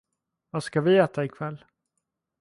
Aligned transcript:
Vad 0.49 0.63
ska 0.63 0.81
vi 0.81 0.97
äta 0.97 1.25
ikväll? 1.25 1.65